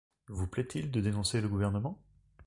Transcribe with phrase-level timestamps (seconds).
[0.29, 2.01] Vous plaît-il de dénoncer le gouvernement?